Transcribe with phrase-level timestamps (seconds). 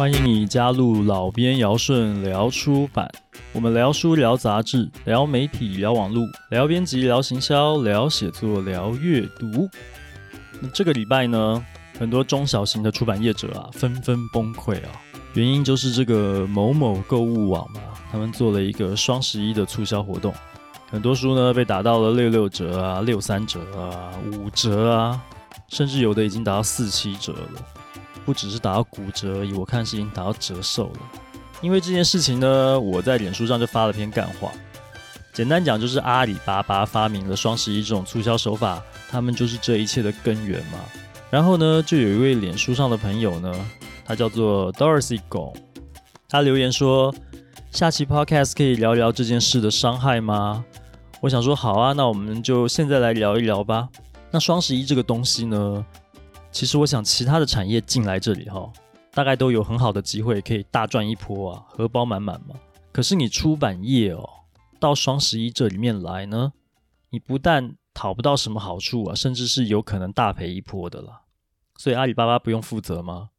[0.00, 3.06] 欢迎你加入老编尧舜聊出版，
[3.52, 9.68] 我们聊书、聊杂志、聊媒体、聊网络、聊编辑、聊行销、聊写作、聊阅读。
[10.58, 11.62] 那这个礼拜呢，
[11.98, 14.88] 很多中小型的出版业者啊，纷纷崩溃啊，
[15.34, 20.32] 原因就是这个某某购物网嘛，他们做了一个双十一的促销活动，
[20.90, 25.22] 很多书呢被打到了六六折啊、六三折啊、五折啊，
[25.68, 27.62] 甚至有的已经达到四七折了。
[28.30, 31.00] 不只是打到骨折而已，我看是已经打到折寿了。
[31.60, 34.52] 因为这件事情呢，我在脸书上就发了篇干话。
[35.32, 38.80] 简单讲，就是阿里巴巴发明了双十一这种促销手法，
[39.10, 40.78] 他们就是这一切的根源嘛。
[41.28, 43.52] 然后呢，就有一位脸书上的朋友呢，
[44.04, 45.52] 他叫做 Dorothy Go，
[46.28, 47.12] 他留言说
[47.72, 50.64] ：“下期 Podcast 可以聊聊这件事的伤害吗？”
[51.20, 53.88] 我想说好啊，那我们就现在来聊一聊吧。
[54.30, 55.84] 那双十一这个东西呢？
[56.52, 58.70] 其实我想，其他的产业进来这里哈，
[59.12, 62.54] 大概都有很好的机会可以大赚一波啊，荷包满满嘛。
[62.92, 64.28] 可是你出版业哦，
[64.78, 66.52] 到双十一这里面来呢，
[67.10, 71.22] 你不但讨不到什么好处啊，甚至是有可能大赔一波的啦。
[71.76, 73.30] 所以阿里巴巴不用负责吗？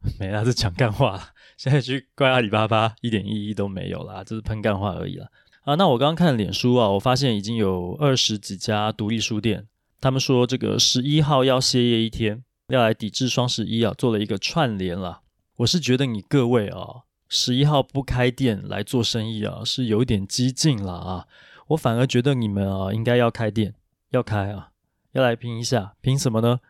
[0.18, 1.32] 没啦，是讲干话。
[1.56, 5.28] 现在去怪阿里巴巴一点意义都没有啦，就是喷干话而已啦。
[5.62, 9.66] 啊，那我刚刚看脸书啊，我发现已经有二十几家独立书店。
[10.00, 15.20] 他们说这个十一号要歇业一天，要来抵制双十一啊，做了一个串联了。
[15.56, 21.28] 我是觉得你各位啊，十一号不开店来做生意啊，是有点激进了啊。
[21.68, 23.74] 我反而觉得你们啊，应该要开店，
[24.08, 24.70] 要开啊，
[25.12, 26.60] 要来拼一下，拼什么呢？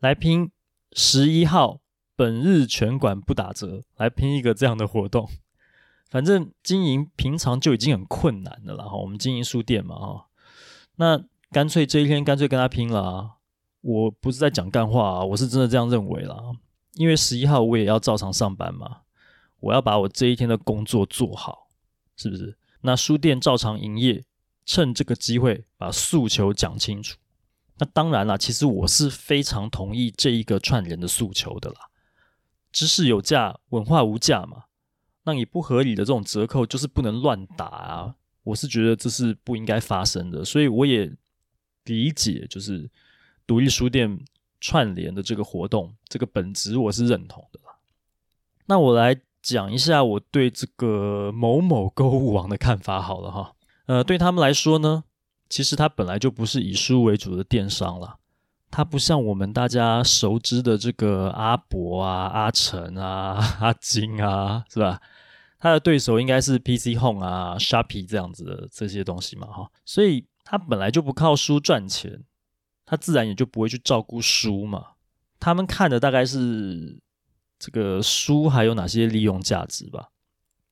[0.00, 0.50] 来拼
[0.94, 1.80] 十一号
[2.16, 5.28] 本日全馆不打折，来拼一个这样的活动。
[6.08, 10.26] 反正经营平常就已经很困难的了哈，我们经营书店嘛哈，
[10.96, 11.24] 那。
[11.50, 13.30] 干脆这一天干脆跟他拼了啊！
[13.80, 16.36] 我不是在讲干话啊，我是真的这样认为啦。
[16.94, 19.02] 因为十一号我也要照常上班嘛，
[19.60, 21.68] 我要把我这一天的工作做好，
[22.16, 22.58] 是不是？
[22.82, 24.24] 那书店照常营业，
[24.66, 27.16] 趁这个机会把诉求讲清楚。
[27.78, 31.76] 那当然啦，其实我是非常同意这一个串联的诉求的啦。
[32.70, 34.64] 知识有价，文化无价嘛。
[35.24, 38.14] 那你不合理的这种折扣就是不能乱打啊！
[38.42, 41.10] 我是觉得这是不应该发生的，所以我也。
[41.88, 42.88] 理解就是
[43.46, 44.20] 独立书店
[44.60, 47.58] 串联的这个活动，这个本质我是认同的。
[48.66, 53.54] 那我来讲一下我对这个某某购物网的看法好了哈。
[53.86, 55.04] 呃，对他们来说呢，
[55.48, 58.18] 其实它本来就不是以书为主的电商了，
[58.70, 65.00] 它不像我们大家熟知的这个阿伯啊、阿成啊、 阿金啊，是吧？
[65.58, 70.26] 它的对手应该是 PC Home 啊、Shopee 这样子的这些东西嘛哈，所以。
[70.50, 72.24] 他本来就不靠书赚钱，
[72.86, 74.92] 他自然也就不会去照顾书嘛。
[75.38, 76.98] 他们看的大概是
[77.58, 80.08] 这个书还有哪些利用价值吧。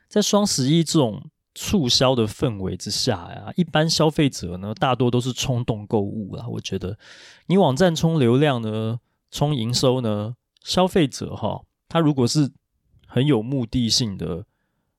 [0.09, 6.47] 在双十一这种促销的氛围之下呀，一般消费者呢，大多都是冲动购物啦。
[6.49, 6.99] 我觉得
[7.49, 8.99] 你网站充流量呢，
[9.31, 12.51] 充营收呢，消费者哈，他如果是
[13.07, 14.47] 很有目的性的，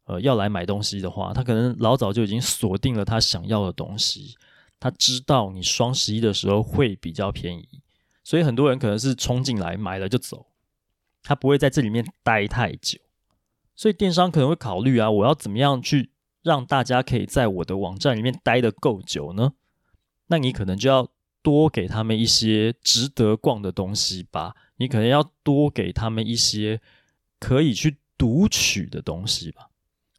[0.05, 4.37] 呃，要来买东西的话，他可能老早就已经锁定了他想要的东西。
[4.79, 7.81] 他知道你双十一的时候会比较便宜，
[8.23, 10.47] 所以很多人可能是冲进来买了就走，
[11.23, 12.99] 他不会在这里面待太久。
[13.75, 16.11] 所以电商可能会考虑啊，我要怎么样去
[16.41, 19.53] 让大家可以在我的网站里面待得够久呢？
[20.27, 21.07] 那你可能就要
[21.41, 26.81] 多给他们一些值得逛的东西吧，你可能要多给他们一些
[27.39, 29.69] 可以去读取的东西吧。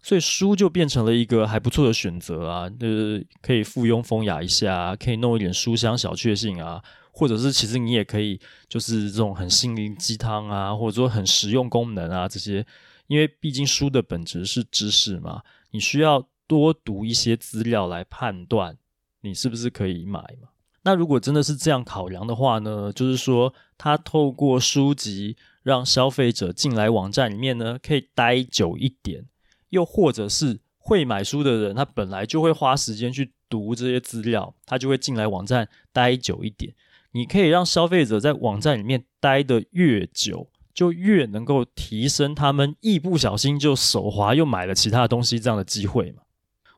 [0.09, 6.83] 所以书就变成了一个还不错的选择啊，就是可以附庸风雅一下，可以弄一点书香小确幸啊，
[7.13, 12.65] 或者是其实你也可以就是这种很心灵鸡汤啊，或者说很实用功能啊这些，
[13.07, 15.43] 因为毕竟书的本质是知识嘛，
[15.73, 18.79] 你需要多读一些资料来判断
[19.21, 20.49] 你是不是可以买嘛。
[20.85, 29.27] 那如果真的是这样考量的话呢，就是说他透过书籍让消费者进来网站里面呢，可以待久一点。
[29.71, 36.75] 又或者是会买书的人，他本来就会花时间去读这些资料，他就会进来网站待久一点。
[37.13, 46.23] 你可以让消费者在网站里面待得越久，就越能够提升他们一不小心就手滑又买了其他东西这样的机会嘛。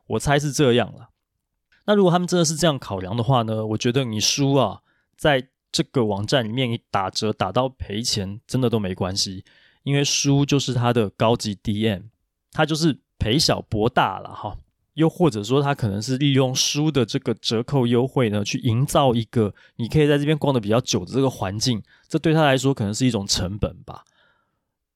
[0.07, 1.09] 我猜是这样了。
[1.85, 4.81] 那如果他们真的是这样考量的话呢，我觉得你书啊，
[5.17, 9.43] 在这个网站里面你打折打到赔钱，真的都没关系，
[9.83, 12.03] 因为书就是它的高级 DM。
[12.51, 14.57] 他就是赔小博大了哈，
[14.95, 24.03] 又或者说他可能是利用书的这个折扣优惠呢，去营造一个你可以在这边逛的比较久的这个环境，这对他来说可能是一种成本吧。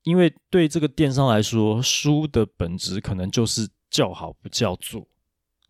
[0.04, 5.08] 因为对这个电商来说，书的本质可能就是叫好不叫座，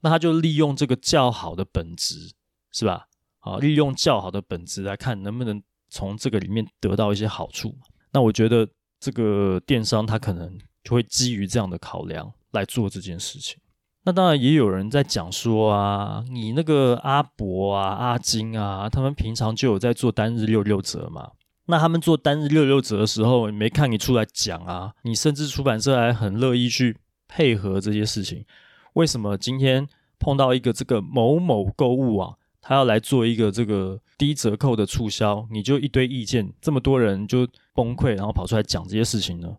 [0.02, 2.34] 那他就利用这个叫好的本质，
[2.72, 3.08] 是吧？
[3.40, 7.78] 好，利用较好的本质来看，能不能从这个里面得到一些好处。
[8.12, 8.68] 那我觉得
[9.00, 13.58] 这个电商他可能就会基于这样的考量来做这件事情。
[14.04, 21.32] 那当然也有人在讲说啊，你那个阿伯啊、阿金啊，他们平常就有在做单日六六折嘛。
[21.66, 24.94] 那他们做单日六六折的时候，没看你出来讲啊？
[25.02, 26.96] 你甚至出版社还很乐意去
[27.28, 28.46] 配合这些事情。
[28.94, 29.88] 为什么今天
[30.20, 39.58] 碰到一个这个某某购物网，他要来做一个这个低折扣的促销，你就一堆意见，这么多人就崩溃，然后跑出来讲这些事情呢？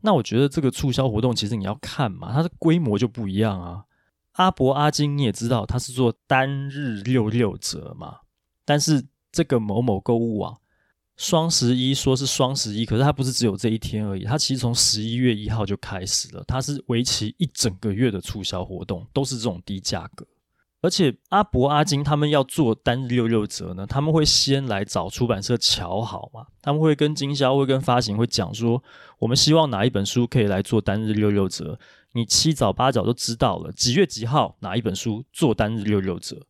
[0.00, 3.84] 那我觉得这个促销活动其实你要看嘛，它的规模就不一样啊。
[4.32, 8.18] 阿博阿金你也知道，他是做单日六六折嘛，
[8.64, 10.58] 但是这个某某购物网。
[11.16, 14.22] 双十一说是双十一，可是它不是只有这一天而已。
[14.22, 20.24] 它其实从十一月一号就开始了，它是为期一整个月的促销活动，都是这种低价格。
[20.80, 28.82] 而且阿博阿金他们要做单日六六折呢，他们会先来找出版社瞧好嘛，他们会跟经销会跟发行会讲说，
[29.18, 31.78] 我们希望哪一本书可以来做单日六六折，
[32.12, 36.46] 你七早八早都知道了，几月几号哪一本书做单日六六折。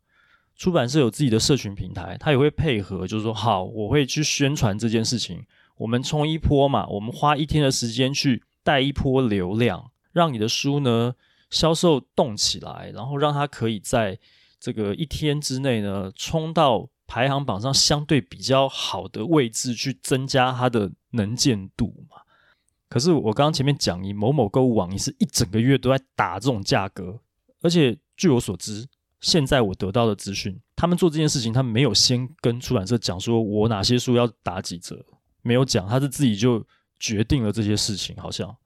[0.56, 5.40] 出版社有自己的社群平台，他也会配合，就是说，好，我会去宣传这件事情。
[5.76, 11.14] 我们冲一波嘛，我们花一天的时间去带一波流量，让你的书呢
[11.50, 14.18] 销售动起来，然后让它可以在
[14.60, 22.16] 这个一天之内呢冲到排行榜上相对比较好的位置，去增加它的能见度嘛。
[22.88, 27.20] 可是我刚刚前面讲，你某某购物网，你是一整个月都在打这种价格，
[27.60, 28.88] 而且据我所知。
[29.20, 35.04] 现在我得到的资讯，他们做这件事情，他没有先跟出版社讲说，我哪些书要打几折，
[35.42, 36.64] 没有讲，他是自己就
[37.00, 38.56] 决定了这些事情，好像。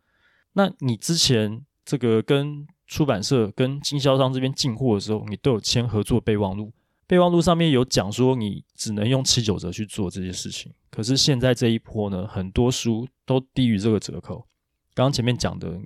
[0.53, 6.73] 那你之前这个跟出版社、跟经销商这边进货的时候，你都有签合作备忘录，
[7.07, 10.73] 备忘录上面有讲说，你只能用七九折去做这些事情。
[10.91, 14.47] 可是现在这一波呢，很多书都低于这个折扣。
[14.95, 15.81] 刚刚前面讲的。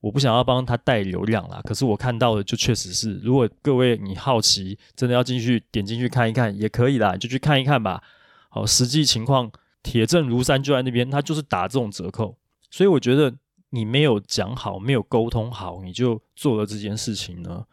[0.00, 8.02] 我不想要帮他带流量啦，可是我看到的就确实是，如果各位你好奇，真的要进去点进去看一看也可以啦，就去看一看吧。
[8.50, 9.50] 好，实际情况
[9.82, 12.36] 铁证如山，就在那边，他就是打这种折扣，
[12.70, 13.34] 所以我觉得
[13.74, 17.66] 你没有讲好，没有沟通好，你就做了这件事情呢，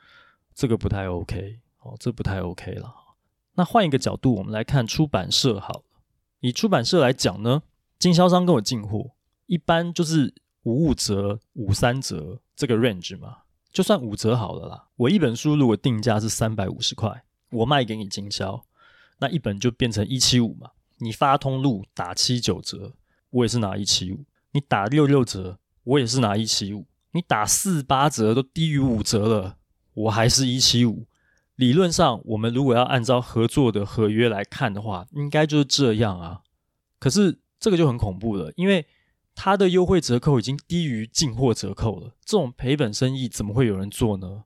[0.56, 2.94] 这个不太 OK，哦，这不太 OK 了。
[3.54, 5.84] 那换一个角度，我们来看出版社好了，
[6.40, 7.62] 以出版社来讲呢，
[8.00, 9.12] 经销商跟我进货，
[9.46, 10.34] 一般就是。
[10.64, 13.36] 五五折、五三折这个 range 嘛，
[13.72, 14.90] 就算五折好了啦。
[14.96, 18.64] 我一本书如果定价是三百五十块，我卖给你经销，
[19.18, 20.70] 那一本就变成一七五嘛。
[21.00, 22.94] 你发通路打七九折，
[23.32, 24.18] 我也是拿一七五；
[24.52, 29.58] 你打六六折，我也是拿一七五；你打四八折都低于五折了，
[29.94, 31.06] 我还是一七五。
[31.56, 36.42] 理论上，我们如果要按照合作的合约来看的话，应该就是这样啊。
[37.00, 38.86] 可是这个就很恐怖了，因为。
[39.34, 44.44] 它的优惠折扣已经低于进货折扣了，这种赔本生意怎么会有人做呢？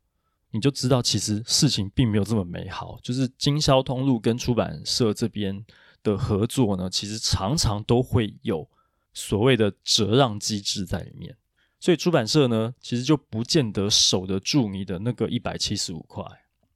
[0.52, 3.00] 你就知道其实事情并没有这么美好。
[3.02, 5.66] 就是经销通路跟出版社这边
[6.04, 8.70] 的合作呢，其实常常都会有
[9.16, 11.36] 所谓的折让机制在里面，
[11.80, 16.24] 所以出版社呢，其实就不见得守得住你的那个一百七十五块。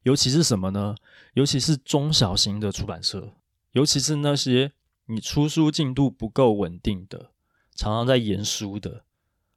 [0.02, 0.96] 尤其是什么呢？
[1.34, 3.34] 尤其是中小型的出版社，
[3.74, 4.72] 尤其是那些
[5.06, 7.30] 你出书进度不够稳定的。
[7.76, 9.04] 常常在延书的，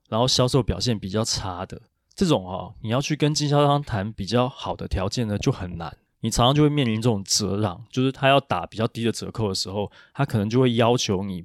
[0.09, 1.83] 然后销售表现比较差的
[2.15, 5.97] 这种哦，你要去跟经销商谈比较好的条件呢，就很难。
[6.21, 11.45] 你常常就会面临这种折让，就是他要打比较低的折扣的时候，他可能就会要求你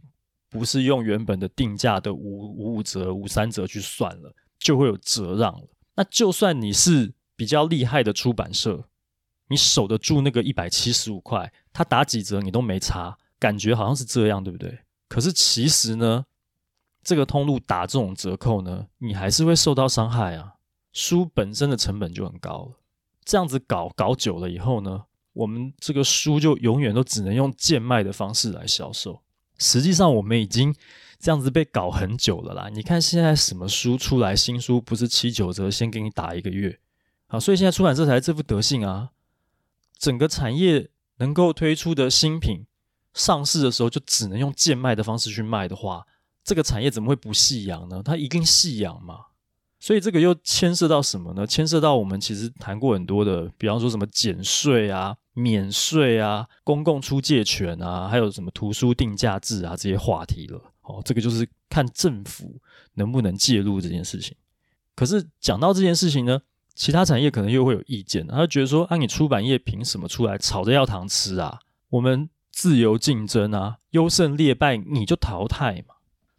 [0.50, 5.68] 不是用原本的定价的五五五折、五三折去算了，就会有折让了。
[5.96, 8.86] 那就算你是比较厉害的出版社，
[9.50, 14.80] 你守得住那个一百七十五块，他打几折你都没差，感觉好像是这样，对不对？
[15.08, 16.25] 可是其实呢？
[17.04, 20.56] 这个通路打这种折扣呢，你还是会受到伤害啊。
[20.92, 22.80] 书本身的成本就很高了，
[23.24, 29.22] 这样子搞搞久了以后呢，我们这个书就永远都只能用贱卖的方式来销售。
[29.58, 30.74] 实际上，我们已经
[31.20, 32.70] 这样子被搞很久了啦。
[32.70, 36.80] 你看现在什么书出来，新书不是七九折先给你打一个月
[37.28, 37.40] 啊？
[37.40, 39.10] 所以现在出版社才这副德性啊。
[39.98, 42.68] 整个产业能够推出的新品
[43.14, 46.06] 上市的时候，就只能用贱卖的方式去卖的话。
[46.44, 48.02] 这个产业怎么会不细养呢？
[48.06, 49.26] 它一定细养嘛。
[49.80, 51.46] 所以这个又牵涉到什么呢？
[51.46, 60.60] 牵涉到我们其实谈过很多的，比方说什么减税啊、免税啊、公共出借权啊，还有什么图书定价制啊这些话题了。
[60.82, 62.60] 哦，这个就是看政府
[62.96, 64.36] 能不能介入这件事情。
[64.96, 66.41] 可是讲到这件事情呢，
[66.74, 71.60] 其他产业可能又会有意见，他就觉得说，啊，你出版业凭什么出来吵着要糖吃啊？
[71.89, 75.94] 我们自由竞争啊，优胜劣败你就淘汰嘛。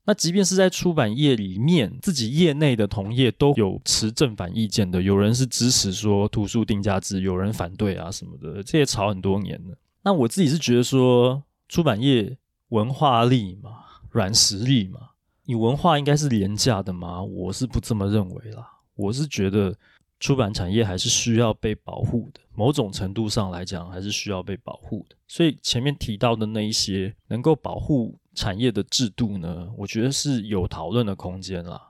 [0.09, 9.77] 那即便是在出版业里面，自己业内的同业都有持正反意见的，有人是支持说图书定价制，有人反对啊什么的，这也吵很多年了。
[10.03, 12.38] 那我自己是觉得说，出版业
[12.71, 15.11] 文化力嘛，软实力嘛，
[15.45, 17.23] 你文化应该是廉价的吗？
[17.23, 18.67] 我是不这么认为啦。
[18.95, 19.77] 我是觉得
[20.19, 25.17] 出版产业还是需要被保护的，某种程度上来讲，还是需要被保护的。
[25.27, 31.88] 所以前面提到的那一些能够保护产业的制度呢，我觉得是有讨论的空间啦。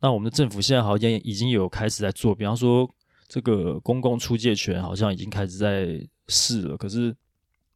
[0.00, 2.88] 那我们的政府现在好像已经有开始在做，比方说
[3.28, 7.14] 这个公共出借权好像已经开始在试了，可是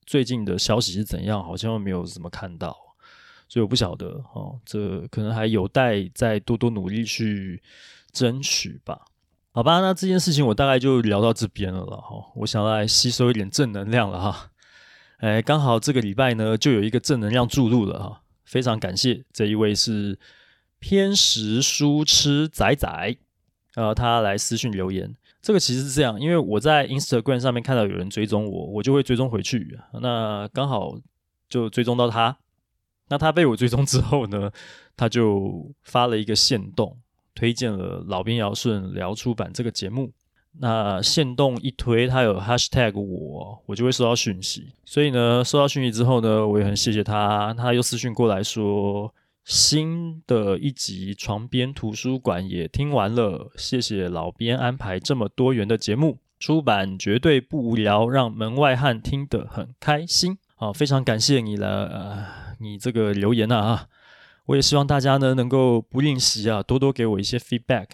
[0.06, 2.74] 最近的消息是怎样，好像没有怎么看到，
[3.46, 7.62] 所以我不晓得哦，这可能还有待再多多努力去
[8.12, 8.98] 争取吧。
[9.52, 14.50] 好吧，那这件事情我大概就聊到这边了啦哈，我想来吸收一点正能量了哈。
[15.20, 20.18] 哎，刚好这个礼拜呢，就有一个正能量注入了哈，非常感谢这一位是
[20.78, 23.16] 偏食书痴仔仔，
[23.74, 25.14] 呃，他来私讯留言。
[25.42, 29.78] 这个其实是这样，因为我在 Instagram 上面看到有人追踪我，我就会追踪回去。
[30.00, 30.98] 那刚好
[31.50, 32.38] 就追踪到他，
[33.08, 34.50] 那他被我追踪之后呢，
[34.96, 36.98] 他就发了一个限动，
[37.34, 40.12] 推荐了老兵尧顺聊出版这个节目。
[40.58, 44.74] 那限动一推，他有 hashtag 我，我就会收到讯息。
[44.84, 47.54] 所以呢，收到讯息之后呢，我也很谢谢他。
[47.54, 49.14] 他又私讯过来说，
[49.44, 60.36] 新的一集床边图书馆也听完了，谢谢老编安排这么多元的节目，出版绝对不无聊，让门外汉听得很开心。
[60.56, 62.26] 好，非常感谢你了，呃，
[62.58, 63.86] 你这个留言啊，
[64.46, 67.86] 我也希望大家呢能够不吝惜啊，多多给我一些 feedback。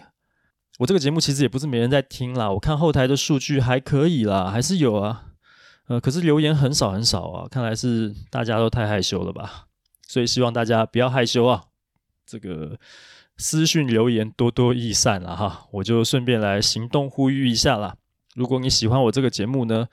[0.77, 5.25] 我这个节目其实也不是没人在听啦，我看后台的数据还可以啦，还是有啊，
[5.87, 9.65] 呃，可是留言很少很少啊，看来是大家都太害羞了吧，
[10.07, 11.65] 所以希望大家不要害羞啊，
[12.25, 12.77] 这个
[13.37, 17.95] 私讯留言多多益善了哈，我就顺便来行动呼吁一下啦。
[18.35, 19.87] 如果你喜欢我这个节目呢，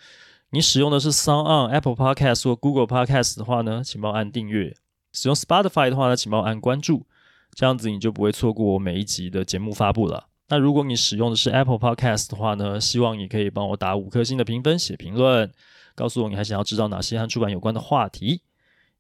[0.51, 4.75] 你使用的是 SoundOn、Apple Podcast 或 Google Podcast 的话呢，请帮我按订阅；
[5.13, 7.07] 使用 Spotify 的话呢，请帮我按关注，
[7.55, 10.27] 这样子你就不会错过我每一集的节目发布了。
[10.49, 15.51] 那如果你使用的是 Apple Podcast 的话呢，希望你可以帮我打五颗星的评分，写评论，
[15.95, 18.43] 告诉我你还想要知道哪些和出版有关的话题。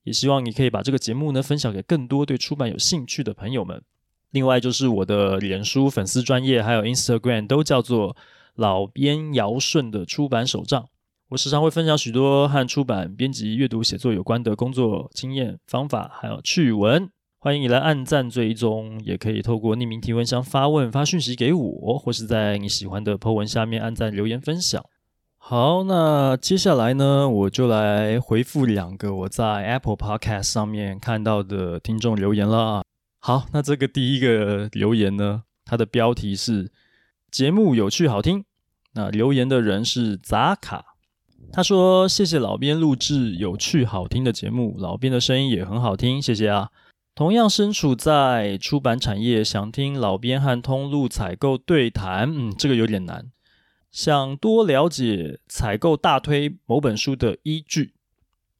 [0.04, 3.82] 也希望你可以把这个节目呢分享给更多对出版有兴趣的朋友们。
[4.30, 8.16] 另外就是我的脸书粉丝专业还有 Instagram 都叫做
[8.54, 10.88] 老编尧顺的出版手账。
[11.28, 17.08] 我时常会分享许多和出版、编辑、阅读、写作有关的工作经验、方法还有趣闻。
[17.44, 24.82] 欢迎你来按赞追踪，也可以透过匿名提问箱发问、发讯息给我，或是在你喜欢的 po 文下面按赞留言分享。
[25.36, 32.82] 好，那接下来呢，我就来回复两个我在 Apple Podcast 上面看到的听众留言了。
[33.18, 36.72] 好，那这个第一个留言呢，它的标题是
[37.30, 38.46] “节目有趣好听”。
[38.96, 40.82] 那留言的人是扎卡，
[41.52, 46.70] 他说：“谢谢老编录制有趣好听的节目，老编的声音也很好听，谢谢啊。”
[47.14, 53.30] 同样身处在出版产业，想听老编和通路采购对谈，嗯，这个有点难。
[53.92, 57.94] 想多了解采购大推某本书的依据，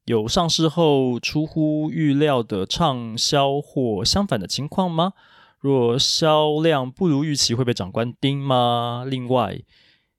[0.05, 5.11] 有上市后出乎预料的畅销或相反的情况吗？
[5.59, 9.03] 若销量不如预期，会被长官盯吗？
[9.05, 9.59] 另外，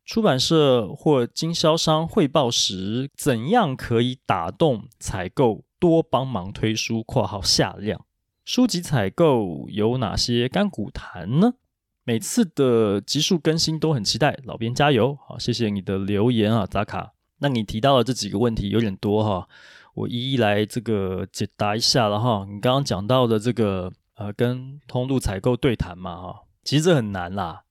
[0.04, 8.04] 出版社或经销商汇报时，怎样可以打动采购多帮忙推书（括号下量）？
[8.46, 11.54] 书籍采购有哪些甘苦谈呢？
[12.04, 15.18] 每次的集数更新都很期待，老编加油！
[15.26, 17.14] 好，谢谢你的留言啊，扎卡。
[17.40, 19.48] 那你提到的这几个问题有点多哈，
[19.94, 22.46] 我一一来这个解答一下了哈。
[22.48, 27.64] 你刚刚讲到的这个呃，跟通路采购对谈嘛哈，其实这很难啦。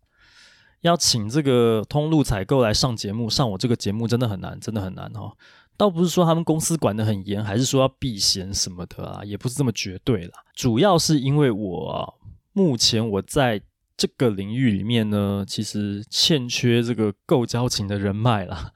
[0.81, 5.37] 要请这个通路采购来上节目，上我这个节目真的很难，真的很难哈。
[5.77, 10.43] 倒不是说他们公司管得很严，还是说要避嫌什么的啊，也不是这么绝对啦。
[10.53, 12.13] 主要是因为我啊，
[12.53, 13.61] 目前我在
[13.97, 18.71] 这个领域里面呢，其实欠缺这个够交情的人脉啦。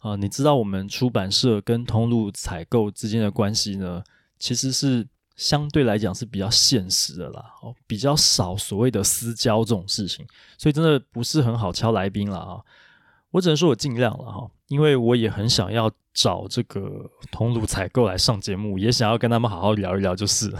[0.00, 4.02] 啊，你知道我们出版社跟通路采购之间的关系呢，
[4.38, 10.24] 其实是相对来讲是比较现实的啦，哦，比较少所谓的私交这种事情，
[10.56, 12.60] 所以真的不是很好敲来宾了啊。
[13.32, 20.52] 我只能说我尽量了哈，因为我也很想要找这个通路采购来上节目，也想要跟他们好好聊一聊就是。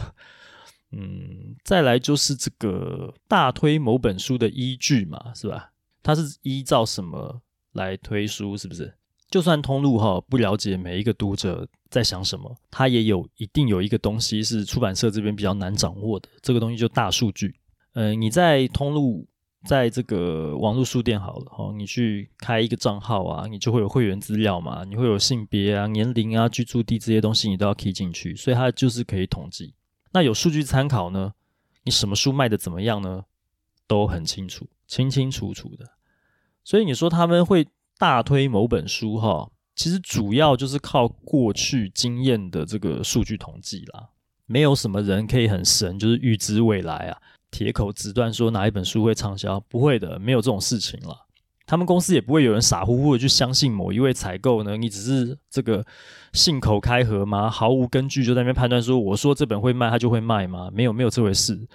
[0.91, 5.71] 嗯，再来就是这个大推某本书的依据嘛，是吧？
[6.03, 8.57] 它是依照什么来推书？
[8.57, 8.95] 是不是？
[9.31, 17.55] 就算通路哈不了解每一个读者在想什么，它也有一定有一个东西是出版社这边比较难掌握的，这个东西就大数据。
[17.93, 19.29] 嗯、你在通路，
[19.65, 29.75] 在这个网络书店好了哈，你去开一个账号啊，你就会有会员资料嘛，你会有性别啊、年龄啊、居住地这些东西，你都要 key 进去，所以它就是可以统计。
[30.13, 31.33] 那有数据参考呢，
[31.85, 33.25] 你什么书卖的怎么样呢？
[33.87, 35.85] 都很清楚，清清楚楚的。
[36.63, 37.67] 所以你说他们会。
[38.01, 44.11] 大推某本书哈，其实主要就是靠过去经验的这个数据统计啦。
[44.47, 51.17] 没有什么人可以很神，就是预知未来啊，铁口直断说哪一本书会畅销，不会的，没有这种事情啦。
[51.67, 55.85] 他们公司也不会有人傻乎乎的去相信某一位采购呢，你只是这个
[56.33, 57.51] 信口开河吗？
[57.51, 60.71] 毫无根据就在那边判断说，我说这本会卖，它就会卖吗？
[60.73, 61.69] 没有，没有这回事。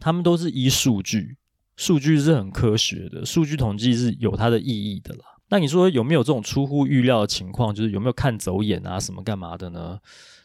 [0.00, 1.36] 他们都是依数据，
[1.76, 5.24] 数据是很科学的，数据统计是有它的意义的啦。
[5.48, 7.72] 那你说有没有这种出乎预料的情况？
[7.72, 9.98] 就是有没有看走眼啊，什么干嘛的呢？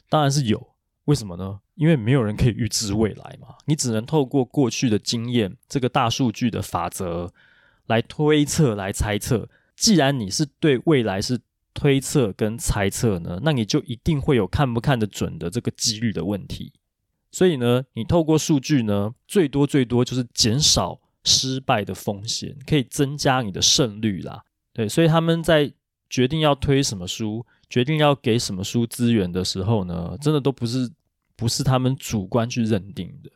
[0.10, 0.68] 当然是有。
[1.06, 1.60] 为什么呢？
[1.82, 3.56] 因为没有人可以预知未来嘛。
[3.66, 7.34] 你只能透过过去的经验，这个大数据的法则
[7.88, 9.50] 来推测、来猜测。
[9.76, 11.40] 既然你是对未来是
[11.74, 16.72] 推测跟猜测呢，那你就一定会有看不看得准的这个几率的问题。
[17.32, 24.44] 所以呢，你透过数据呢，最多最多就是减少失败的风险，可以增加你的胜率啦。
[24.72, 25.74] 对，所以他们在
[26.08, 30.88] 决定要推什么书，决定要给什么书资源的时候呢，真的都不是
[31.42, 33.32] 不是他们主观去认定的。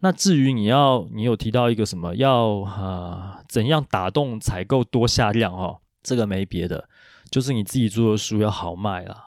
[0.00, 6.86] 那至于你要，你有提到一个什么要啊，怎样打动采购多下量哦，这个没别的，
[7.30, 9.24] 就是你自己做的书要好卖啦。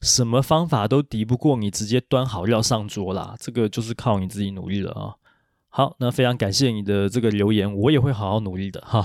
[0.00, 5.16] 什么方法都敌不过你直接端好料上桌啦，这个就是靠你自己努力了啊。
[5.68, 9.02] 好，那非常感谢你的这个留言，我也会好好努力的哈。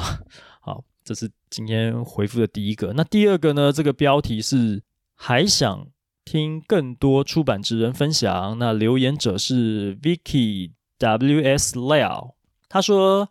[0.62, 0.84] 好。
[1.04, 2.91] 这是今天回复的第一个。
[2.91, 3.71] 那第二个呢？
[3.71, 4.84] 这个标题是
[5.15, 5.88] 还想
[6.27, 8.59] 听更多出版职人分享。
[8.59, 12.33] 那留言者是 Vicky W S Liao，
[12.67, 13.29] 他说：“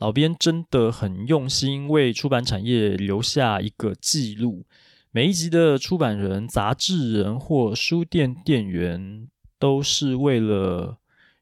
[0.00, 4.64] 老编真的很用心，为出版产业留下一个记录。
[5.10, 10.96] 每一集的出版人、杂志人或书店店员，都是为了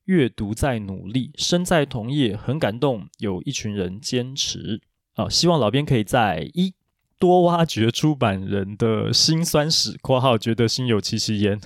[0.07, 1.31] 阅读在努力。
[1.37, 4.81] 身在同业，很感动，有一群人坚持。”
[5.15, 6.75] 好，希望老编可以在一
[7.19, 11.61] 多挖掘出版人的辛酸史（括号觉得心有戚戚焉）。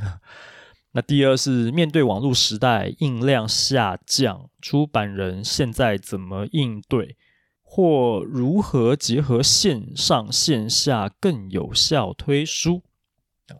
[0.94, 7.16] 那第二是面对网络时代印量下降，出版人现在怎么应对，
[7.62, 12.82] 或如何结合线上线下更有效推书？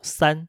[0.03, 0.49] 三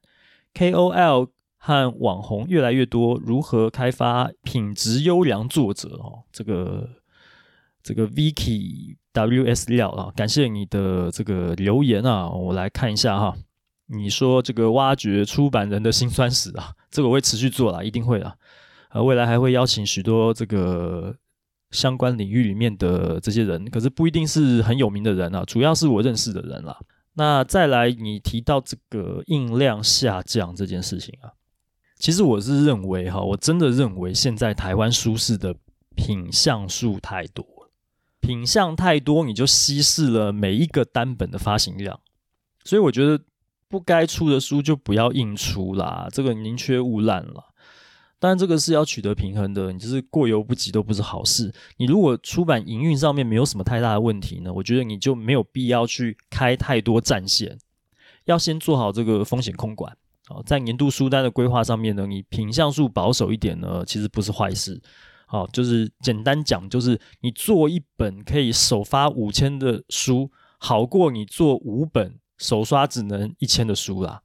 [0.54, 5.88] KOL 和网红越来越多，如何开发品质优良作者？
[5.96, 6.88] 哦，这个
[7.82, 8.96] 这个 Vicky。
[9.14, 9.70] W.S.
[9.70, 13.34] 料啊，感谢你的这个留言啊，我来看一下哈。
[13.86, 18.34] 你说这个挖掘出版人的辛酸史啊，这个我会持续做啦，一定会啦。
[18.90, 21.14] 呃，未来还会邀请许多这个
[21.70, 26.76] 相关领域里面的这些人，可是不一定是很有名的人啊，主要是我认识的人啦。
[27.12, 31.30] 那再来，你提到这个印量下降这件事情啊，
[31.98, 35.54] 其实我是认为哈，我真的认为现在台湾书市的
[35.94, 37.46] 品相数太多。
[38.24, 42.00] 品相太多，你就稀释了每一个单本的发行量，
[42.64, 43.22] 所以我觉得
[43.68, 47.44] 不该出的书就不要硬出啦，这个宁缺毋滥啦。
[48.18, 51.52] 当然，这个是要取得平衡的，你就是过犹不及都不是好事。
[51.76, 57.58] 你如果出版营运上面没有什么太大的问题呢，我觉得你就没有必要去开太多战线，
[58.24, 59.94] 要先做好这个风险控管。
[60.26, 64.80] 好，在年度书单的规划上面呢，你品相数保守一点呢，其实不是坏事。
[65.34, 74.22] 哦，就是简单讲，就是你做一本可以首发五千的书，好过你做五本首刷只能一千的书啦，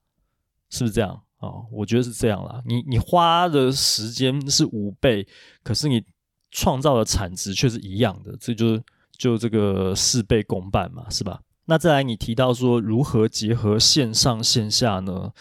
[0.70, 1.20] 是不是这样？
[1.40, 2.62] 哦，我觉得是这样啦。
[2.64, 5.28] 你你花的时间是五倍，
[5.64, 6.04] 可是你
[6.52, 8.84] 创造的产值却是一样的，这就是
[9.18, 11.42] 就这个事倍功半嘛，是吧？
[11.66, 15.32] 那再来，你提到说如何结合线上线下呢？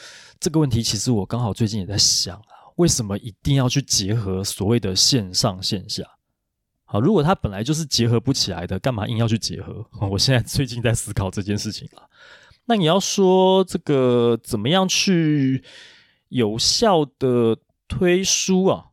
[0.41, 2.58] 这个问题其实我刚好最近也在想啊。
[2.79, 6.05] 为什么一定要去结合所谓的线上线下？
[6.85, 9.85] 好，如果它本来就是结合不起来的，干嘛硬要去结合？
[10.09, 12.09] 我现在最近在思考这件事情了。
[12.67, 15.65] 那你要说这个怎么样去
[16.29, 18.85] 有效的推书啊？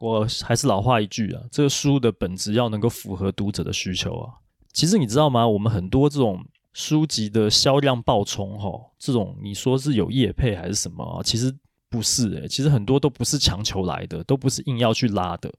[0.00, 4.34] 我还是老话一句啊，这个书的本质要能够符合读者的需求啊。
[4.72, 5.46] 其实你知道吗？
[5.46, 11.22] 我们很多这种书籍的销量爆冲，哈，这种你说是有业配还是什么啊？
[11.22, 11.56] 其实。
[11.92, 15.52] 不是诶、其实很多都不是强求来的，都不是硬要去拉的。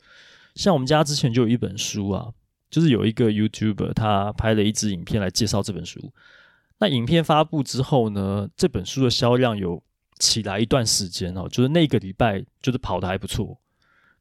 [0.55, 2.27] 像我们家之前就有一本书啊，
[2.71, 6.11] 就是有一个 YouTuber 他拍了一支影片来介绍这本书。
[6.79, 9.81] 那影片发布之后呢，这本书的销量有
[10.17, 13.59] 起来一段时间哦，就是那个礼拜就是跑得还不错。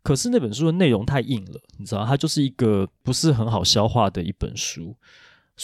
[0.03, 4.97] 可是那本书的内容太硬了，你知道，它就是一个不是很好消化的一本书。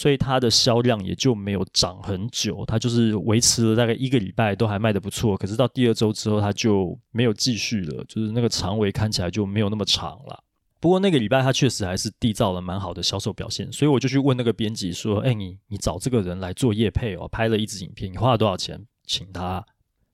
[0.00, 10.44] 所以它的销量也就没有涨很久，它就是维持了大概一个礼拜都还卖得不错，可是到第二周之后它就没有继续了，就是那个长尾看起来就没有那么长了。
[10.78, 19.66] 不过那个礼拜它确实还是缔造了蛮好的销售表现，所以我就去问那个编辑说：“哎，你你找这个人来做业配哦，拍了一支影片，你花了多少钱请他？”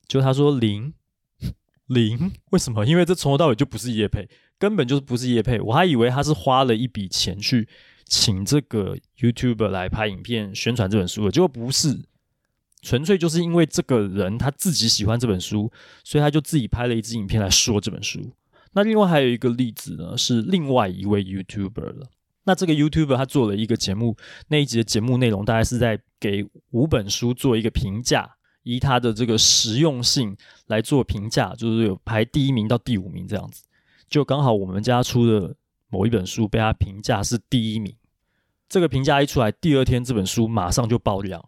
[0.08, 0.94] 就他说零
[1.88, 2.86] 零，为什么？
[2.86, 4.26] 因为这从头到尾就不是业配，
[4.58, 7.68] 根本就是不是业配，我还以为他是花了一笔钱去。
[8.06, 12.04] 请这个 YouTuber 来拍影片宣传这本书的，结果不是，
[12.82, 15.72] 纯粹就是因为这个人他自己喜欢这本书，
[16.04, 18.32] 所以他就自己拍了一支影片来说这本书。
[18.72, 22.10] 那另外还有一个例子呢，是另外一位 YouTuber 了。
[22.44, 24.16] 那这个 YouTuber 他做了一个节目，
[24.48, 28.28] 那一集的节目内容大概是在给五本书做一个评价，
[28.62, 30.36] 以他的这个实用性
[30.66, 33.64] 来做评价，就是有排第一名到第五名这样子。
[34.08, 35.56] 就刚好我们家出的。
[35.88, 37.96] 某一本书被他评价是第一名，
[38.68, 41.44] 这个评价一出来，第二天这本书马上就爆量。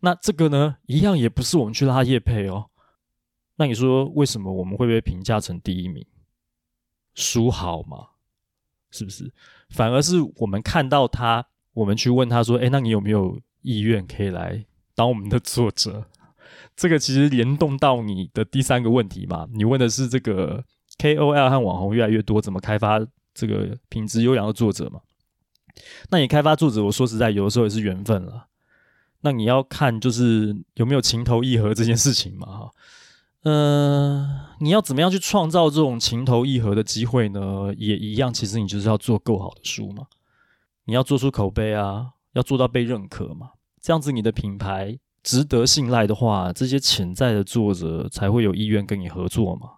[0.00, 2.70] 那这个呢，一样也不是我们去拉业配哦。
[3.56, 6.06] 那你说为什么我们会被评价成第一名？
[7.14, 8.08] 书好吗？
[8.90, 9.32] 是不是？
[9.68, 16.06] 反而是我们看到他，我们去问他说：“诶，那你有没有意愿可以来当我们的作者？”
[16.74, 19.46] 这个其实联动到你的第三个问题嘛。
[19.52, 20.64] 你问的是这个
[20.98, 22.98] KOL 和网红越来越多，怎么开发？
[23.40, 25.00] 这个品质优良的作者嘛，
[26.10, 28.48] 那你开发作者，我说实在，有的时候也是缘分了。
[29.22, 32.70] 那你要看就是有没有情投意合这件事情嘛，哈，
[33.44, 37.72] 呃，你要怎么样去创造这种情投意合的机会呢？
[37.78, 40.06] 也一样，其实你就是要做够好的书嘛，
[40.84, 49.70] 你要做出口碑啊，要做到被认可嘛，这样子你的品牌值得信赖的话，这些潜在的作者才会有意愿跟你合作嘛。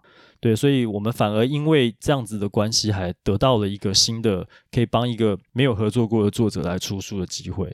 [0.43, 7.73] 对，所以我们反而因为这样子的关系，还得到了一个新的可以帮一个没有合作过的作者来出书的机会。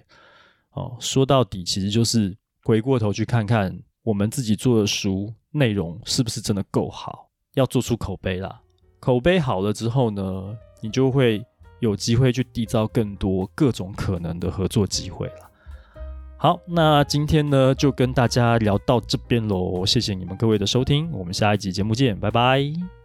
[0.73, 8.61] 哦，说到底，其实就是回过头去看看我们自己做的书内容是不是真的够好，要做出口碑啦。
[8.99, 11.43] 口碑好了之后呢，你就会
[11.79, 15.48] 有机会去缔造更多各种可能的合作机会了。
[16.41, 22.98] 好，那今天呢，就跟大家聊到这边喽，谢谢你们各位的收听，我们下一集节目见，拜拜。